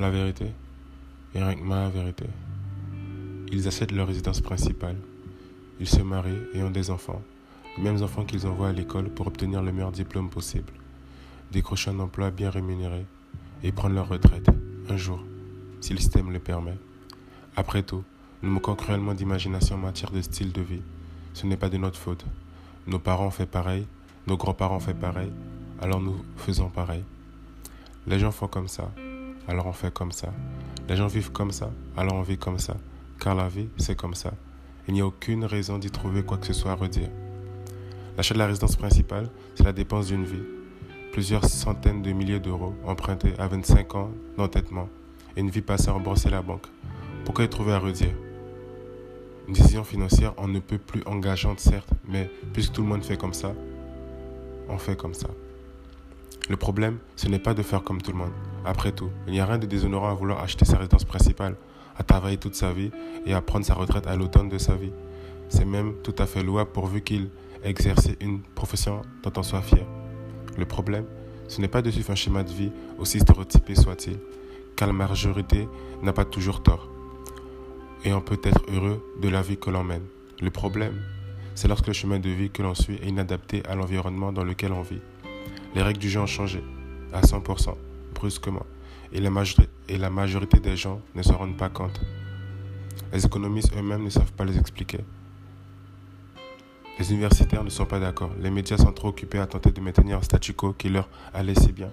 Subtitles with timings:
[0.00, 0.46] la vérité
[1.34, 2.24] et rien que ma vérité.
[3.52, 4.96] Ils achètent leur résidence principale.
[5.78, 7.22] Ils se marient et ont des enfants,
[7.76, 10.72] les mêmes enfants qu'ils envoient à l'école pour obtenir le meilleur diplôme possible,
[11.52, 13.04] décrocher un emploi bien rémunéré
[13.62, 14.48] et prendre leur retraite,
[14.88, 15.22] un jour,
[15.80, 16.78] si le système le permet.
[17.56, 18.04] Après tout,
[18.42, 20.82] nous manquons cruellement d'imagination en matière de style de vie.
[21.34, 22.24] Ce n'est pas de notre faute.
[22.86, 23.86] Nos parents ont fait pareil,
[24.26, 25.30] nos grands-parents ont fait pareil,
[25.80, 27.04] alors nous faisons pareil.
[28.06, 28.90] Les gens font comme ça,
[29.48, 30.32] alors on fait comme ça.
[30.88, 32.76] Les gens vivent comme ça, alors on vit comme ça.
[33.18, 34.32] Car la vie, c'est comme ça.
[34.88, 37.10] Il n'y a aucune raison d'y trouver quoi que ce soit à redire.
[38.16, 40.42] L'achat de la résidence principale, c'est la dépense d'une vie.
[41.12, 44.88] Plusieurs centaines de milliers d'euros empruntés à 25 ans d'entêtement
[45.36, 46.66] et une vie passée à rembourser la banque.
[47.24, 48.14] Pourquoi y trouver à redire?
[49.48, 53.16] Une décision financière, on ne peut plus engageante, certes, mais puisque tout le monde fait
[53.16, 53.52] comme ça,
[54.68, 55.28] on fait comme ça.
[56.48, 58.32] Le problème, ce n'est pas de faire comme tout le monde.
[58.64, 61.56] Après tout, il n'y a rien de déshonorant à vouloir acheter sa résidence principale,
[61.96, 62.90] à travailler toute sa vie
[63.26, 64.92] et à prendre sa retraite à l'automne de sa vie.
[65.48, 67.30] C'est même tout à fait louable pourvu qu'il
[67.64, 69.86] exerce une profession dont on soit fier.
[70.56, 71.04] Le problème,
[71.48, 74.18] ce n'est pas de suivre un schéma de vie, aussi stéréotypé soit-il,
[74.76, 75.68] car la majorité
[76.02, 76.88] n'a pas toujours tort.
[78.04, 80.04] Et on peut être heureux de la vie que l'on mène.
[80.40, 80.94] Le problème,
[81.54, 84.72] c'est lorsque le chemin de vie que l'on suit est inadapté à l'environnement dans lequel
[84.72, 85.02] on vit.
[85.74, 86.62] Les règles du jeu ont changé,
[87.12, 87.74] à 100%,
[88.20, 88.66] brusquement,
[89.12, 89.30] et la,
[89.88, 91.98] et la majorité des gens ne s'en rendent pas compte.
[93.12, 95.00] Les économistes eux-mêmes ne savent pas les expliquer.
[96.98, 98.30] Les universitaires ne sont pas d'accord.
[98.42, 101.54] Les médias sont trop occupés à tenter de maintenir un statu quo qui leur allait
[101.54, 101.90] si bien.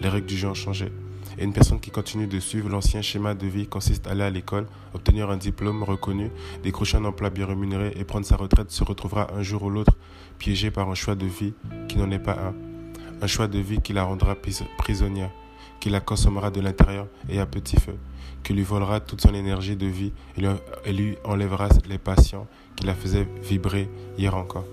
[0.00, 0.90] Les règles du jeu ont changé.
[1.38, 4.30] Et une personne qui continue de suivre l'ancien schéma de vie consiste à aller à
[4.30, 6.30] l'école, obtenir un diplôme reconnu,
[6.62, 9.96] décrocher un emploi bien rémunéré et prendre sa retraite se retrouvera un jour ou l'autre
[10.38, 11.52] piégé par un choix de vie
[11.88, 12.54] qui n'en est pas un.
[13.20, 14.36] Un choix de vie qui la rendra
[14.78, 15.30] prisonnière,
[15.80, 17.96] qui la consommera de l'intérieur et à petit feu,
[18.42, 22.94] qui lui volera toute son énergie de vie et lui enlèvera les passions qui la
[22.94, 23.88] faisaient vibrer
[24.18, 24.64] hier encore.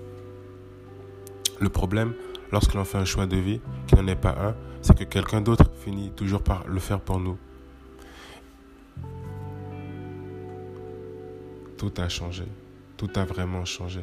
[1.59, 2.13] Le problème,
[2.52, 5.42] lorsque l'on fait un choix de vie qui n'en est pas un, c'est que quelqu'un
[5.42, 7.38] d'autre finit toujours par le faire pour nous.
[11.78, 12.44] Tout a changé.
[12.97, 14.02] Tout a vraiment changé.